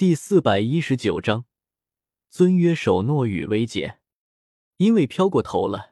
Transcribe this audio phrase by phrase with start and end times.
[0.00, 1.44] 第四百一十九章，
[2.30, 3.98] 尊约守诺与威解。
[4.78, 5.90] 因为飘过头了，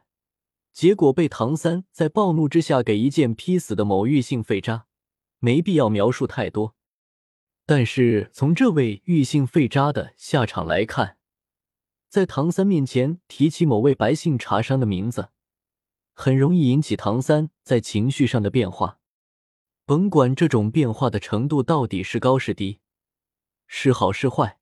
[0.73, 4.87] 结果被唐三在暴怒之下给一剑劈死的某玉姓废渣，
[5.37, 6.75] 没必要描述太多。
[7.67, 11.17] 但是从这位玉姓废渣的下场来看，
[12.07, 15.29] 在唐三面前提起某位白姓茶商的名字，
[16.15, 18.99] 很容易引起唐三在情绪上的变化。
[19.85, 22.79] 甭管这种变化的程度到底是高是低。
[23.71, 24.57] 是好是坏，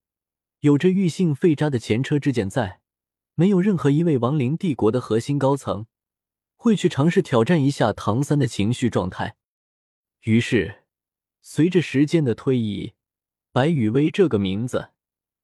[0.59, 2.81] 有着玉姓废渣的前车之鉴在，
[3.35, 5.87] 没有任何一位亡灵帝国的核心高层
[6.57, 9.37] 会去尝试挑战一下唐三的情绪状态。
[10.23, 10.83] 于是，
[11.41, 12.95] 随着时间的推移，
[13.53, 14.89] 白羽薇这个名字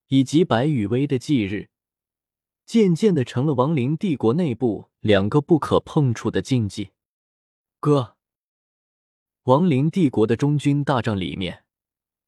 [0.09, 1.69] 以及白羽薇的忌日，
[2.65, 6.91] 渐渐的成了亡灵帝国内部两个不可碰触的禁忌。
[7.79, 8.17] 哥，
[9.43, 11.62] 亡灵帝国的中军大帐里面。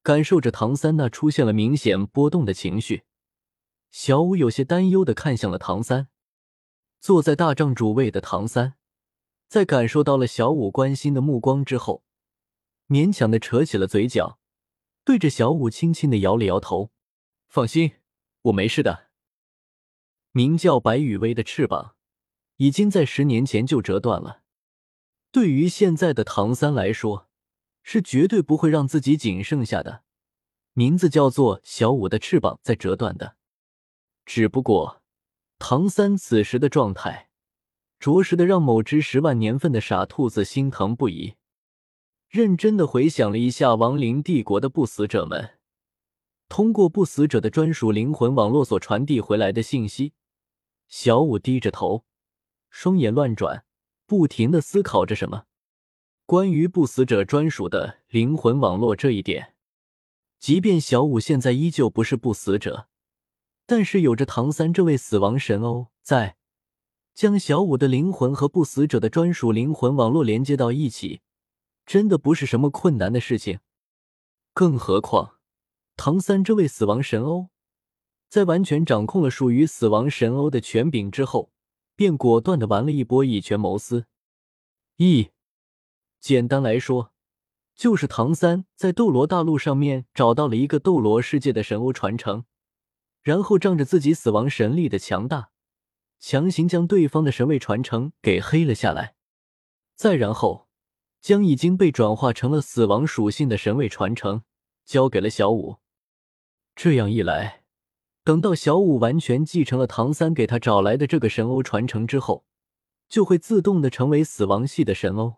[0.05, 3.05] 感受着唐三那出现了明显波动的情绪，
[3.89, 6.09] 小五有些担忧的看向了唐三。
[6.99, 8.75] 坐在大帐主位的唐三，
[9.47, 12.03] 在感受到了小五关心的目光之后，
[12.87, 14.37] 勉强的扯起了嘴角，
[15.03, 16.91] 对着小五轻轻的摇了摇头
[17.49, 17.93] ：“放心，
[18.43, 19.07] 我没事的。”
[20.33, 21.95] 名叫白羽薇的翅膀，
[22.57, 24.43] 已经在十年前就折断了。
[25.31, 27.27] 对于现在的唐三来说，
[27.87, 30.01] 是绝对不会让自己仅剩下的
[30.73, 33.37] 名字叫做小五的翅膀在折断的。
[34.25, 35.03] 只不过，
[35.59, 37.29] 唐三此时的状态，
[37.99, 41.35] 着实的让某只十万年份的傻兔子心疼不已。
[42.27, 45.59] 认真的回想了一下亡灵帝国的不死者们，
[46.49, 50.13] 通过不死者的专属灵魂网络所传递回来的信息，
[50.87, 52.03] 小五低着头，
[52.71, 53.63] 双眼乱转，
[54.07, 55.45] 不停的思考着什么。
[56.25, 59.53] 关于不死者专属的灵魂网络这一点，
[60.39, 62.87] 即便小五现在依旧不是不死者，
[63.67, 66.37] 但是有着唐三这位死亡神欧在，
[67.13, 71.21] 将小五的灵魂和不死者的专属灵魂网络连接到一起，
[71.85, 73.59] 真的不是什么困难的事情。
[74.51, 75.35] 更何况，
[75.95, 77.49] 唐三这位死亡神欧，
[78.29, 81.51] 在完全掌控了属于死亡神欧的权柄之后，
[81.95, 84.07] 便果断的玩了一波以权谋私。
[84.95, 85.29] 一。
[86.25, 87.13] 简单来说，
[87.75, 92.45] 就是唐三在斗罗大陆上面找到了一个斗罗世界的神欧传承，
[93.21, 95.51] 然后仗着自己死亡神力的强大，
[96.19, 99.13] 强行将对方的神位传承给黑了下来，
[99.93, 100.67] 再然后
[101.21, 104.41] 将已经被转化成了死亡属性的神位传承
[104.83, 105.75] 交给了小五。
[106.75, 107.61] 这样一来，
[108.23, 112.45] 等到小五完全继承了唐三给他找来的这个神欧传承之后，
[113.07, 115.35] 就会自动的成为死亡系的神欧。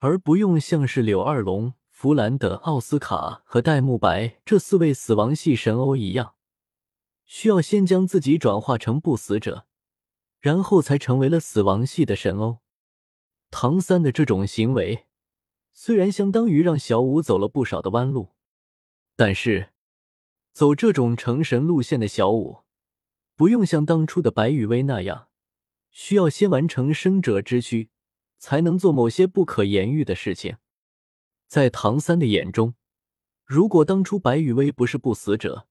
[0.00, 6.34] 而不用像是柳二龙、弗兰德、奥斯卡和戴沐白这四位死亡系神欧一样，
[7.24, 9.66] 需要先将自己转化成不死者，
[10.40, 12.58] 然后才成为了死亡系的神欧。
[13.50, 15.06] 唐三的这种行为，
[15.72, 18.34] 虽然相当于让小五走了不少的弯路，
[19.16, 19.70] 但是
[20.52, 22.58] 走这种成神路线的小五，
[23.34, 25.28] 不用像当初的白羽薇那样，
[25.90, 27.90] 需要先完成生者之躯。
[28.38, 30.56] 才能做某些不可言喻的事情。
[31.46, 32.74] 在唐三的眼中，
[33.44, 35.66] 如果当初白羽薇不是不死者，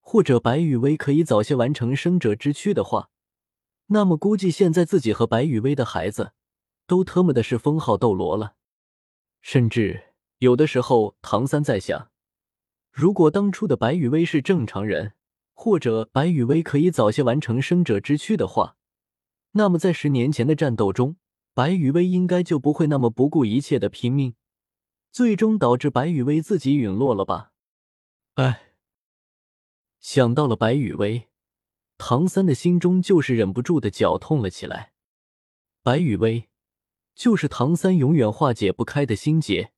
[0.00, 3.10] 或者白羽薇可以早些完成生者之躯的话，
[3.86, 6.32] 那么估计现在自己和白羽薇的孩子
[6.86, 8.56] 都特么的是封号斗罗了。
[9.40, 12.10] 甚至有的时候，唐三在想，
[12.90, 15.14] 如果当初的白羽薇是正常人，
[15.54, 18.76] 或者白羽薇可以早些完成生者之躯的话，
[19.52, 21.16] 那么在十年前的战斗中。
[21.54, 24.34] 白雨薇应该就不会那么不顾一切的拼命，
[25.10, 27.52] 最终导致白雨薇自己陨落了吧？
[28.34, 28.72] 哎，
[30.00, 31.28] 想到了白雨薇，
[31.98, 34.92] 唐三的心中就是忍不住的绞痛了起来。
[35.82, 36.48] 白雨薇
[37.14, 39.72] 就是唐三永远化解不开的心结，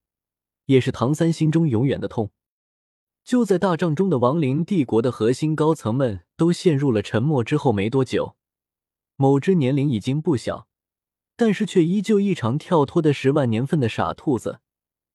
[0.67, 2.31] 也是唐三心中永远的痛。
[3.25, 8.37] 就在大帐中的亡灵帝国的核心高层们都陷入了沉默之后没多久，
[9.17, 10.69] 某只年龄已经不小。
[11.37, 14.61] 但是却依旧异常跳脱的十万年份的傻兔子，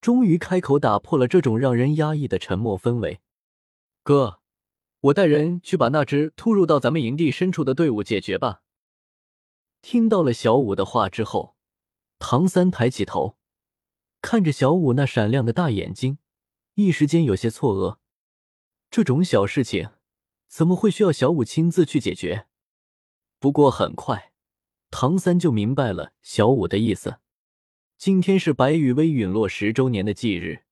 [0.02, 3.20] 终于开口打破了这种让人压抑的沉默氛围。
[4.04, 4.40] 哥，
[5.02, 8.62] 我带人去把那只突入到咱们营地深处的队伍解决吧。
[9.82, 11.56] 听到了小五的话之后，
[12.18, 13.38] 唐三抬起头，
[14.22, 16.18] 看着小五那闪亮的大眼睛，
[16.76, 17.98] 一时间有些错愕。
[18.92, 19.92] 这种小事情，
[20.50, 22.48] 怎么会需要小五亲自去解决？
[23.40, 24.29] 不过很快。
[24.92, 27.18] 唐三就明白了小五的意思。
[27.98, 30.64] 今天是白羽薇陨落十周年的忌日，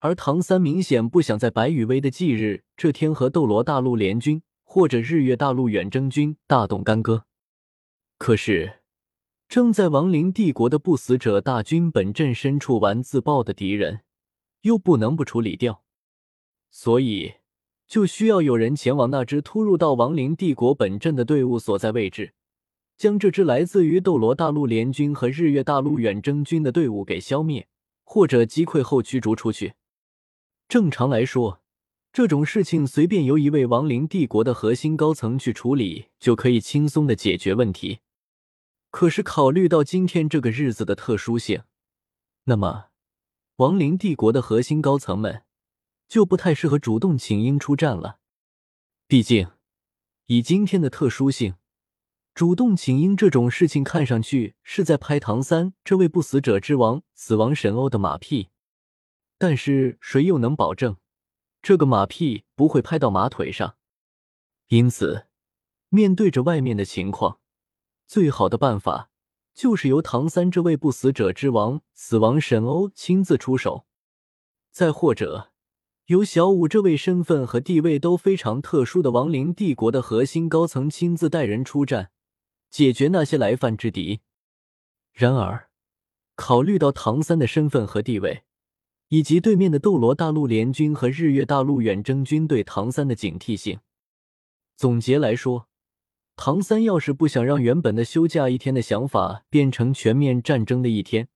[0.00, 7.24] 而唐三明显不想在白羽薇的忌日这天和斗罗大陆联军或者日月大陆远征军大动干戈。
[8.18, 8.80] 可是，
[9.48, 14.00] 正在亡灵帝国的不死者大军本阵深处玩自爆的敌人，
[14.60, 15.82] 又不能不处理掉，
[16.70, 17.34] 所以
[17.86, 22.34] 就需要有人前往那支突入到亡灵帝国本阵的队伍所在位置，
[23.02, 27.66] 将这支来自于斗罗大陆联军和日月大陆远征军的队伍给消灭，
[28.04, 29.74] 或者击溃后驱逐出去。
[30.68, 31.64] 正常来说，
[32.12, 37.98] 这种事情随便由一位亡灵帝国的核心高层去处理，就可以轻松的解决问题。
[38.92, 41.64] 可是考虑到今天这个日子的特殊性，
[42.44, 42.90] 那么
[43.56, 45.42] 亡灵帝国的核心高层们
[46.06, 48.20] 就不太适合主动请缨出战了。
[49.08, 49.48] 毕竟，
[50.26, 51.56] 以今天的特殊性，
[52.34, 58.48] 主动请缨这种事情看上去是在拍唐三这位不死者之王、死亡神欧的马屁。
[59.36, 60.96] 但是谁又能保证
[61.60, 63.76] 这个马屁不会拍到马腿上？
[64.68, 65.26] 因此，
[65.90, 67.40] 面对着外面的情况，
[68.06, 69.10] 最好的办法
[69.52, 73.84] 就是由唐三这位不死者之王、死亡神欧亲自出手，
[74.70, 75.52] 再或者
[76.06, 82.10] 由小五这位身份和地位都非常特殊的亡灵帝国的核心高层亲自带人出战，
[82.72, 84.22] 解决那些来犯之敌。
[85.12, 85.68] 然而，
[86.34, 88.44] 考虑到唐三的身份和地位，
[89.08, 93.80] 以及对面的斗罗大陆联军和日月大陆远征军对唐三的警惕性，
[94.74, 95.68] 总结来说，
[96.34, 101.28] 唐三要是不想让原本的休假一天的想法变成全面战争的一天，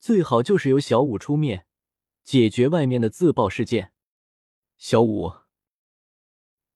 [0.00, 1.66] 最好就是由小五出面
[2.24, 3.92] 解决外面的自爆事件。
[4.78, 5.30] 小五，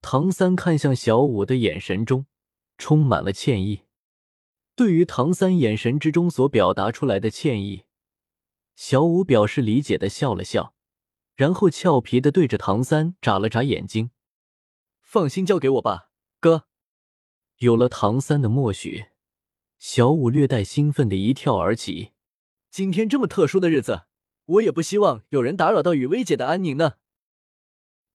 [0.02, 2.26] 唐三看向小五的眼神中
[2.76, 3.84] 充满了歉意。
[4.76, 7.84] 对于唐三眼神之中所表达出来的歉意。
[8.74, 10.74] 小五表示理解的笑了笑，
[11.36, 14.10] 然后俏皮的对着唐三眨了眨眼睛
[15.00, 16.10] ：“放心，交给我吧，
[16.40, 16.66] 哥。”
[17.58, 19.06] 有了唐三的默许，
[19.78, 22.10] 小五略带兴奋的一跳而起。
[22.68, 24.06] 今天这么特殊的日子，
[24.46, 26.94] 我也不希望有人打扰到雨薇姐的安宁呢。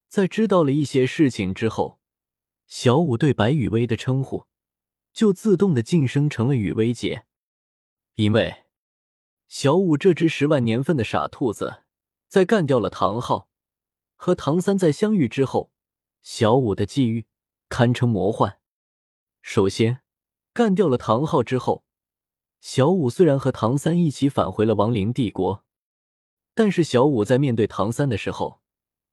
[0.09, 2.01] 在知道了一些事情之后，
[2.67, 4.45] 小五对白雨薇的称呼
[5.13, 7.25] 就自动的晋升成了雨薇姐，
[8.15, 8.65] 因为。
[9.47, 11.81] 小五这只十万年份的傻兔子，
[12.27, 13.49] 在干掉了唐昊
[14.15, 15.71] 和唐三在相遇之后，
[16.21, 17.25] 小五的际遇
[17.67, 18.59] 堪称魔幻。
[19.41, 20.01] 首先，
[20.53, 21.83] 干掉了唐昊之后，
[22.61, 25.65] 小五虽然和唐三一起返回了亡灵帝国，
[26.53, 28.61] 但是小五在面对唐三的时候，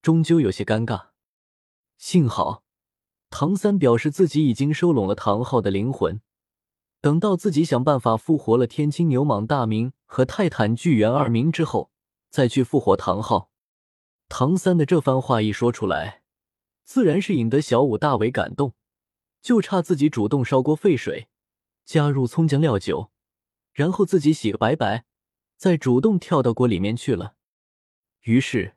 [0.02, 1.12] 终究有些尴尬。
[1.96, 2.65] 幸好，
[3.30, 6.20] 唐三表示自己已经收拢了唐昊的灵魂。
[7.00, 11.90] 等到自己想办法复活了天青牛蟒大明和泰坦巨猿二明之后，
[12.30, 13.50] 再去复活唐昊。
[14.28, 16.22] 唐三的这番话一说出来，
[16.84, 18.74] 自然是引得小五大为感动，
[19.40, 21.28] 就差自己主动烧锅沸水，
[21.84, 23.12] 加入葱姜料酒，
[23.72, 25.04] 然后自己洗个白白，
[25.56, 27.34] 再主动跳到锅里面去了。
[28.22, 28.74] 于是，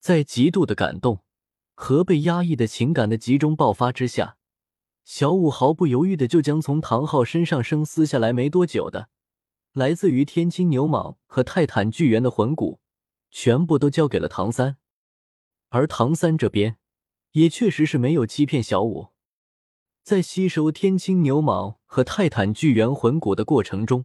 [0.00, 1.20] 在极度的感动
[1.80, 4.36] 和被压抑的情感的集中爆发之下。
[5.04, 9.08] 小五毫不犹豫的就将从唐昊身上生撕下来没多久的
[9.74, 12.80] 来自于天青牛蟒和泰坦巨猿的魂骨，
[13.30, 14.76] 全部都交给了唐三。
[15.68, 16.78] 而唐三这边
[17.30, 19.10] 也确实是没有欺骗小五，
[20.02, 24.04] 在吸收天青牛蟒和泰坦巨猿魂骨的过程中，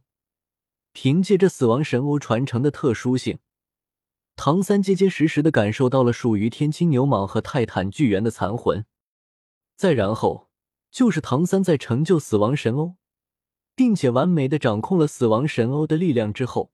[0.92, 3.40] 凭借着死亡神欧传承的特殊性，
[4.36, 8.86] 唐三结结实实的感受到了属于天青牛蟒和泰坦巨猿的残魂。
[9.76, 10.50] 再然后。
[10.94, 12.98] 就是唐三在成就死亡神欧，
[13.74, 16.72] 并且完美的掌控了死亡神欧的力量之后，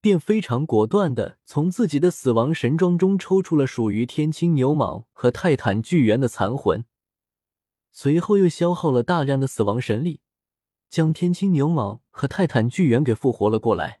[0.00, 6.86] 便非常果断的从自己的死亡神装中抽出了属于天青牛蟒和泰坦巨猿的残魂，
[7.92, 10.22] 随后又消耗了大量的死亡神力，
[10.88, 14.00] 将天青牛蟒和泰坦巨猿给复活了过来。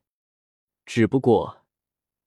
[0.86, 1.59] 只不过，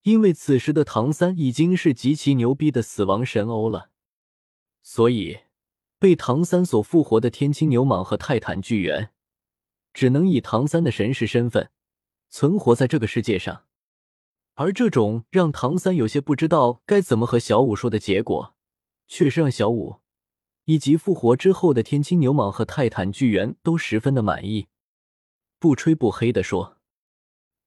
[0.04, 3.90] 因为此时的唐三已经是极其牛逼的死亡神欧了，
[4.82, 5.40] 所以。
[6.00, 9.12] 被唐三所复活的天青牛蟒和泰坦巨猿，
[9.94, 11.72] 只能以唐三的神识身份
[12.30, 13.64] 存活在这个世界上。
[14.56, 18.54] 而这种让唐三有些不知道该怎么和小五说的结果，
[19.08, 20.02] 却是让小五
[20.66, 24.68] 以及复活之后的天青牛蟒和泰坦巨猿都十分的满意。
[25.58, 26.80] 不吹不黑的说，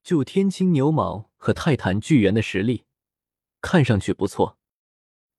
[0.03, 2.83] 就天青牛蟒和泰坦巨猿的实力，
[3.61, 4.57] 看上去不错。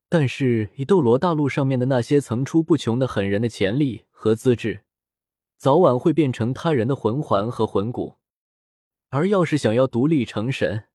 [0.09, 4.85] 但是，以斗罗大陆上面的那些层出不穷的狠人的潜力和资质，
[5.59, 8.17] 早晚会变成他人的魂环和魂骨。
[9.11, 10.89] 而要是想要独立成神，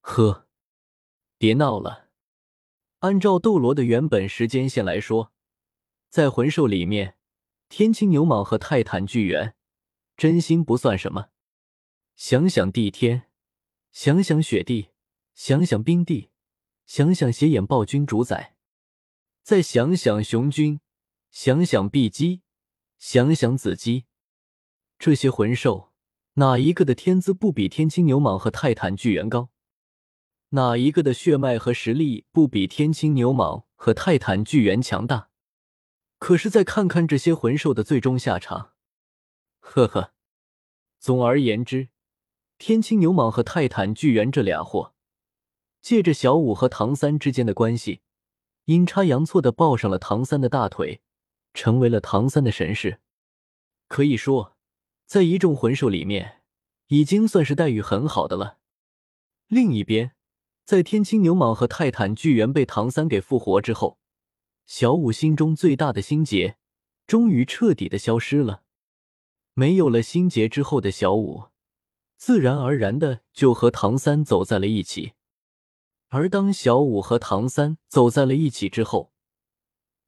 [0.00, 0.46] 呵，
[1.38, 2.08] 别闹了。
[3.00, 5.32] 按照斗罗的原本时间线来说，
[6.10, 7.16] 在魂兽里面，
[7.68, 9.54] 天青牛蟒和泰坦巨猿
[10.16, 11.28] 真心不算什么。
[12.16, 13.27] 想想帝天，
[14.00, 14.90] 想想雪帝，
[15.34, 16.30] 想想冰帝，
[16.86, 18.54] 想想邪眼暴君主宰，
[19.42, 20.80] 再想想雄君，
[21.32, 22.42] 想想碧姬，
[22.96, 24.04] 想想紫姬，
[25.00, 25.92] 这些魂兽
[26.34, 29.50] 哪一个的天资不比天青牛蟒和泰坦巨猿高？
[30.50, 35.30] 哪一个的血脉和实力不比天青牛蟒和泰坦巨猿强大？
[36.20, 38.74] 可是再看看这些魂兽的最终下场，
[39.58, 40.14] 呵呵。
[41.00, 41.88] 总而言之，
[42.58, 44.92] 天青牛蟒和泰坦巨猿这俩货，
[45.80, 48.00] 借着小五和唐三之间的关系，
[48.64, 51.00] 阴差阳错的抱上了唐三的大腿，
[51.54, 53.00] 成为了唐三的神士。
[53.86, 54.56] 可以说，
[55.06, 56.42] 在一众魂兽里面，
[56.88, 58.58] 已经算是待遇很好的了。
[59.46, 60.12] 另一边。
[60.64, 63.98] 在天青牛蟒和泰坦巨猿被唐三给复活之后，
[64.66, 66.58] 小五心中最大的心结
[67.06, 68.64] 终于彻底的消失了。
[69.54, 71.44] 没有了心结之后的小五，
[72.18, 75.12] 自然而然的就和唐三走在了一起。
[76.08, 79.12] 而当小五和唐三走在了一起之后，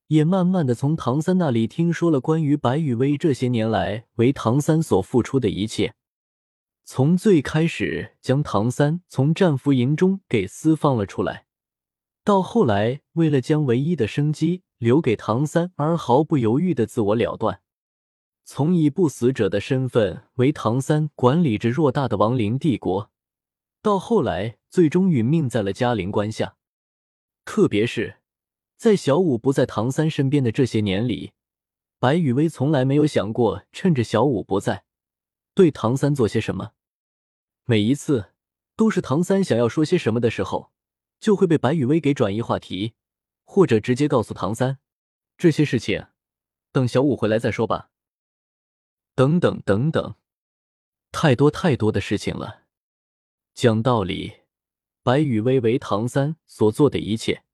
[0.09, 5.95] 也慢慢的从唐三那里听说了关于白羽薇这些年来为唐三所付出的一切。
[6.85, 11.47] 从最开始将唐三从战俘营中给私放了出来，
[12.25, 17.61] 到后来为了将唯一的生机留给唐三而毫不犹豫的自我了断，
[18.53, 23.09] 从以不死者的身份为唐三管理着偌大的亡灵帝国，
[23.81, 26.57] 到后来最终殒命在了嘉陵关下。
[27.45, 28.17] 特别是
[28.77, 31.31] 在小五不在唐三身边的这些年里，
[32.01, 34.83] 白羽薇从来没有想过趁着小五不在
[35.55, 36.73] 对唐三做些什么。
[37.67, 38.33] 每一次
[38.75, 40.73] 都是唐三想要说些什么的时候，
[41.21, 42.95] 就会被白雨薇给转移话题，
[43.45, 44.81] 或者直接告诉唐三
[45.39, 46.07] 这些事情，
[46.73, 47.90] 等小五回来再说吧。
[49.21, 50.15] 等等等等，
[51.13, 52.63] 太多太多的事情了。
[53.53, 54.33] 讲道理，
[55.03, 57.45] 白雨薇为唐三所做的一切，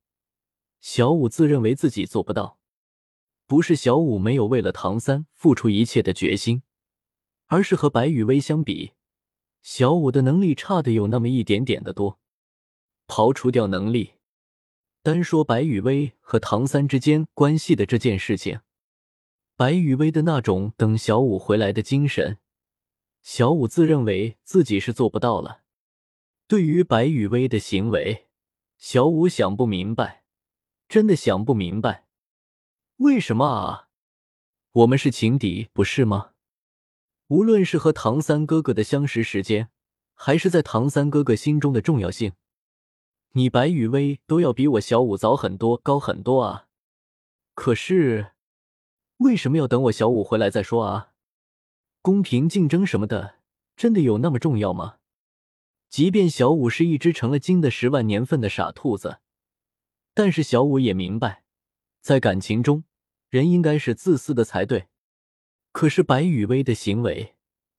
[0.81, 2.61] 小五自认为自己做不到。
[3.49, 6.63] 不是小五没有为了唐三付出一切的决心，
[7.47, 8.93] 而是和白雨薇相比。
[9.61, 12.21] 小五的能力差的有那么一点点的多，
[13.09, 14.13] 刨除掉能力，
[15.03, 18.61] 单说白雨薇和唐三之间关系的这件事情，
[19.59, 22.37] 白雨薇的那种等小五回来的精神，
[23.23, 25.63] 小五自认为自己是做不到了。
[26.47, 28.27] 对于白雨薇的行为，
[28.77, 30.25] 小五想不明白，
[30.91, 32.07] 真的想不明白，
[32.97, 33.89] 为什么啊？
[34.73, 36.33] 我们是情敌，不是吗？
[37.29, 39.71] 无论是和唐三哥哥的相识时间，
[40.13, 42.35] 还是在唐三哥哥心中的重要性，
[43.33, 46.69] 你白雨薇都要比我小五早很多、高很多啊！
[47.55, 48.33] 可是，
[49.19, 51.13] 为什么要等我小五回来再说啊？
[52.03, 53.37] 公平竞争什么的，
[53.77, 54.99] 真的有那么重要吗？
[55.89, 59.21] 即便小五是一只成了精的十万年份的傻兔子，
[60.13, 61.45] 但是小五也明白，
[62.01, 62.85] 在感情中，
[63.31, 64.89] 人应该是自私的才对。
[65.73, 67.37] 可是白雨薇的行为，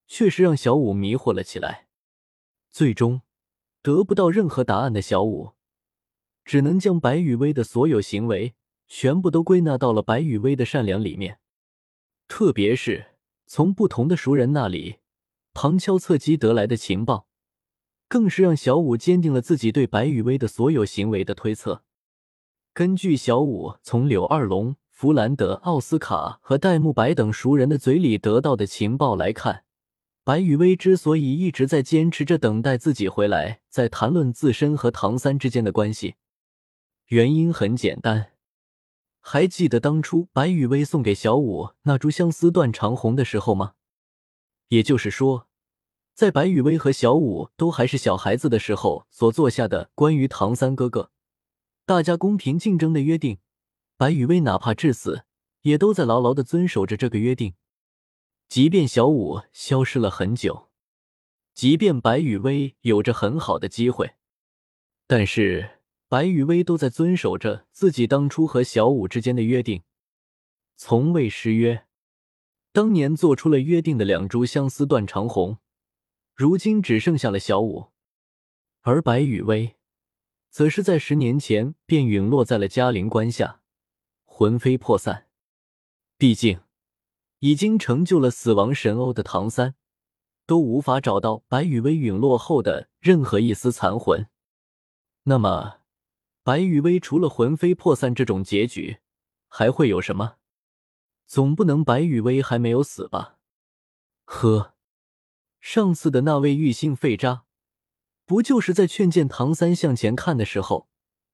[0.08, 1.88] 确实让小五迷惑了起来。
[2.70, 3.22] 最终，
[3.82, 5.54] 得不到任何答案的小五，
[6.46, 8.56] 只能将白雨薇的所有行为
[8.88, 11.40] 全部都归纳到了白雨薇的善良里面。
[12.28, 13.08] 特别是
[13.46, 14.98] 从不同的熟人那里
[15.54, 17.28] 旁敲侧击得来的情报，
[18.08, 21.84] 更是让小五坚定了自己对白雨薇的所有行为的推测。
[22.74, 24.76] 根据小五从柳二龙。
[24.98, 29.64] 弗兰德、奥斯卡和戴沐白等熟人的嘴里得到的情报来看，
[30.24, 36.16] 白雨薇之所以一直在坚持着等待自己回来，在谈论自身和唐三之间的关系，
[37.10, 38.32] 原因很简单。
[39.30, 43.74] 还记得当初白雨薇送给小五那株相思断肠红的时候吗？
[44.70, 45.50] 也就是说，
[46.14, 51.12] 在白雨薇和小五都还是小孩子的时候所做下的关于唐三哥哥
[51.86, 53.40] 大家公平竞争的约定。
[53.98, 55.26] 白雨薇哪怕至死，
[55.64, 57.56] 也都在牢牢的遵守着这个约定。
[58.48, 60.70] 即便小五消失了很久，
[61.54, 64.14] 即便白雨薇有着很好的机会，
[65.06, 65.77] 但是
[66.10, 69.84] 白雨薇都在遵守着自己当初和小五之间的约定，
[70.76, 71.86] 从未失约。
[72.72, 75.58] 当年做出了约定的两株相思断肠红，
[76.34, 77.92] 如今只剩下了小五，
[78.82, 79.76] 而白雨薇，
[80.50, 83.62] 则是在十年前便陨落在了嘉陵关下。
[84.24, 85.28] 魂飞魄散，
[86.18, 86.62] 毕竟
[87.40, 89.76] 已经成就了死亡神欧的唐三，
[90.46, 94.28] 都无法找到白羽薇陨落后的任何一丝残魂。
[95.24, 95.80] 那么，
[96.48, 99.00] 白羽薇除了魂飞魄散这种结局，
[99.50, 100.38] 还会有什么？
[101.26, 103.36] 总不能白羽薇还没有死吧？
[104.24, 104.74] 呵，
[105.60, 107.44] 上次的那位玉姓废渣，
[108.26, 110.88] 不就是在劝谏唐三向前看的时候，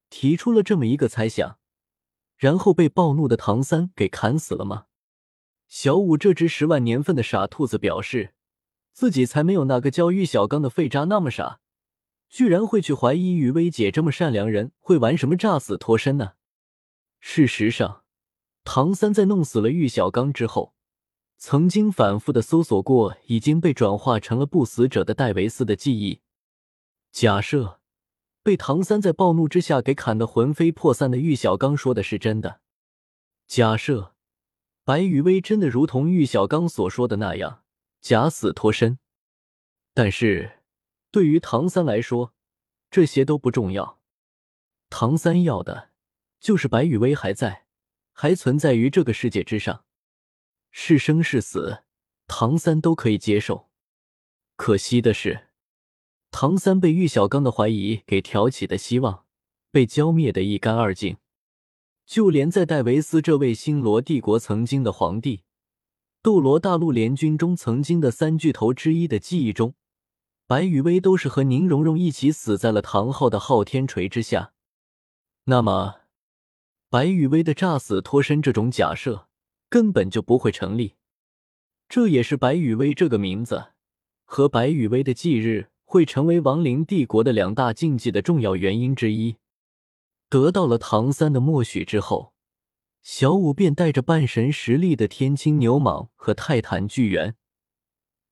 [0.10, 1.60] 提出了这么一个猜想，
[2.36, 4.88] 然后被暴怒的唐三给砍死了吗？
[5.68, 8.34] 小五这只十万年份的傻兔子表示，
[8.94, 11.60] 自己才没有那个叫玉小刚的废渣那么傻。
[12.34, 16.34] 居然会去怀疑雨薇姐这么善良人会玩什么诈死脱身呢？
[17.20, 18.06] 事实上，
[18.64, 20.74] 唐三在弄死了玉小刚之后，
[21.38, 26.22] 曾经反复的搜索过已经被转化成了不死者的戴维斯的记忆。
[27.12, 27.80] 假设
[28.42, 32.62] 被唐三在暴怒之下给砍得魂飞魄散的玉小刚说的是真的，
[33.46, 34.16] 假设
[34.84, 37.62] 白雨薇真的如同玉小刚所说的那样
[38.02, 38.98] 假死脱身，
[39.94, 40.63] 但是。
[41.14, 42.34] 对于唐三来说，
[42.90, 44.00] 这些都不重要。
[44.90, 45.92] 唐三要的
[46.40, 47.68] 就是白雨薇还在，
[48.14, 49.86] 还存在于这个世界之上，
[50.72, 51.84] 是生是死，
[52.26, 53.70] 唐三都可以接受。
[54.56, 55.50] 可惜的是，
[56.32, 59.26] 唐三被玉小刚的怀疑给挑起的希望
[59.70, 61.18] 被浇灭的一干二净。
[62.08, 65.44] 就连在戴维斯这位星罗帝国曾经的皇帝、
[66.24, 69.76] 斗罗大陆联军中曾经的三巨头之一的记忆中。
[70.46, 74.52] 白雨薇都是和宁荣荣一起死在了唐昊的昊天锤之下，
[75.46, 76.02] 那么
[76.90, 79.28] 白雨薇的诈死脱身这种假设
[79.70, 80.96] 根本就不会成立。
[81.88, 83.68] 这也是白雨薇这个名字
[84.26, 89.38] 和白雨薇的忌日会成为亡灵帝国的两大禁忌的重要原因之一。
[90.30, 92.34] 得到了唐三的默许之后，
[93.02, 97.36] 小五便带着半神实力的天青牛蟒和泰坦巨猿。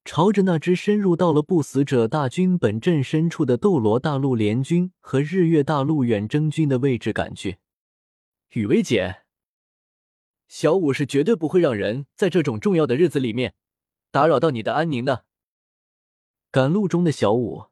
[0.03, 7.57] 朝着那只深入到了不死者大军本阵深处的斗罗大陆联军和日月大陆远征军的位置赶去，
[8.49, 9.21] 雨薇姐，
[10.47, 13.53] 小五是绝对不会让人在这种重要的日子里面
[14.09, 15.25] 打扰到你的安宁的。
[16.49, 17.65] 赶路中的小五，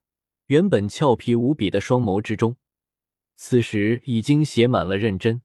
[0.46, 2.56] 原本俏皮无比的双眸之中，
[3.36, 5.42] 此时已经写满了认真。